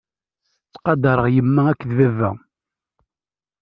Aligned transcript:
Ttqadareɣ 0.67 1.27
yemma 1.35 1.61
akked 1.71 1.89
baba. 1.97 2.29